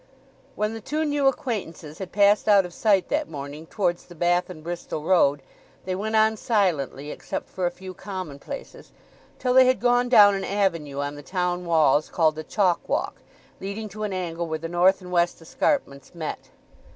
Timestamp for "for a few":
7.47-7.93